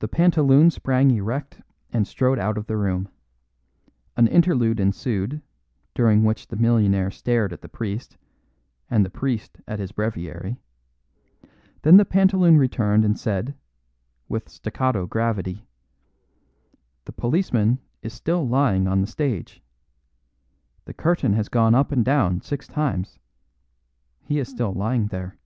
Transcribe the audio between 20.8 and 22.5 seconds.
The curtain has gone up and down